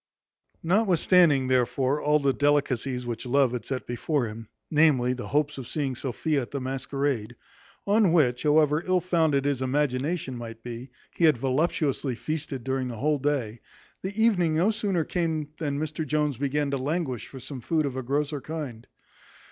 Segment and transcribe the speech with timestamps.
[0.63, 5.67] Notwithstanding, therefore, all the delicacies which love had set before him, namely, the hopes of
[5.67, 7.35] seeing Sophia at the masquerade;
[7.85, 12.97] on which, however ill founded his imagination might be, he had voluptuously feasted during the
[12.97, 13.59] whole day,
[14.01, 17.95] the evening no sooner came than Mr Jones began to languish for some food of
[17.95, 18.87] a grosser kind.